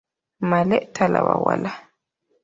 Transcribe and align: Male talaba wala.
Male 0.49 0.77
talaba 0.93 1.35
wala. 1.45 1.71